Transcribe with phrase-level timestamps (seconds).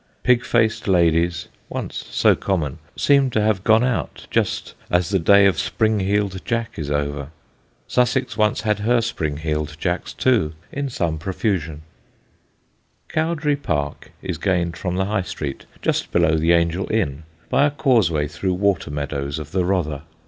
[0.23, 5.45] Pig faced ladies (once so common) seem to have gone out, just as the day
[5.45, 7.27] of Spring heeled Jack is over.
[7.87, 11.83] Sussex once had her Spring heeled Jacks, too, in some profusion.
[13.13, 16.11] [Illustration: Cowdray.] [Sidenote: ELIZABETH AT COWDRAY] Cowdray Park is gained from the High Street, just
[16.11, 20.01] below the Angel Inn, by a causeway through water meadows of the Rother.